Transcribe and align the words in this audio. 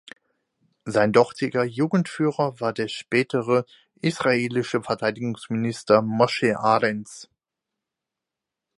Sein 0.83 1.13
dortiger 1.13 1.63
Jugendführer 1.63 2.59
war 2.59 2.73
der 2.73 2.87
spätere 2.87 3.65
israelische 4.01 4.81
Verteidigungsminister 4.81 6.01
Mosche 6.01 6.57
Arens. 6.57 7.29